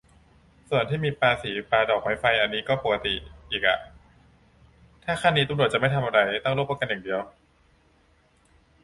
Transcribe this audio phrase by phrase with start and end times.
[0.69, 3.13] ส่วนที่มีปาสี ปาดอกไม้ไฟ อันนี้ก็ปกติ
[3.49, 3.77] อีกอ่ะ
[5.03, 7.21] ถ้าขั้นนี้ตำรวจจะไม่ทำอะไร ตั้งโล่ป้องกันอย่างเดียว